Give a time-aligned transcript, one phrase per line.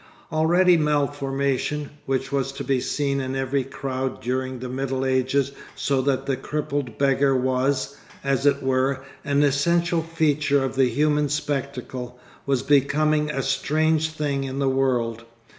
[0.31, 6.01] Already malformation, which was to be seen in every crowd during the middle ages so
[6.01, 12.19] that the crippled beggar was, as it were, an essential feature of the human spectacle,
[12.47, 15.23] was becoming a strange thing in the world.